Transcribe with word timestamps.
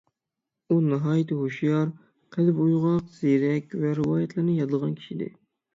ئۇ 0.67 0.77
ناھايىتى 0.85 1.37
ھوشيار، 1.41 1.85
قەلبى 2.37 2.65
ئويغاق، 2.67 3.15
زېرەك 3.21 3.79
ۋە 3.85 3.95
رىۋايەتلەرنى 4.03 4.61
يادلىغان 4.63 4.99
كىشى 5.01 5.17
ئىدى. 5.19 5.33